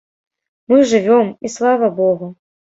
Мы 0.73 0.79
жывём 0.93 1.27
і 1.45 1.53
слава 1.59 1.93
богу. 2.03 2.35